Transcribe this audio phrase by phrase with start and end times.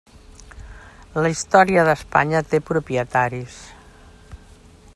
[1.25, 3.59] La història d'Espanya té propietaris.